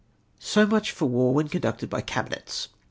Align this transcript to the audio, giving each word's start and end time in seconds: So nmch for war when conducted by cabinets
So 0.39 0.65
nmch 0.65 0.89
for 0.89 1.05
war 1.05 1.31
when 1.31 1.47
conducted 1.47 1.91
by 1.91 2.01
cabinets 2.01 2.69